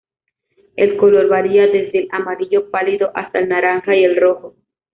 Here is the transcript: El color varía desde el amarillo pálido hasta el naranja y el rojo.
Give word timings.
El 0.77 0.97
color 0.97 1.27
varía 1.27 1.67
desde 1.67 1.99
el 1.99 2.07
amarillo 2.11 2.71
pálido 2.71 3.11
hasta 3.13 3.37
el 3.37 3.49
naranja 3.49 3.95
y 3.95 4.03
el 4.03 4.19
rojo. 4.19 4.55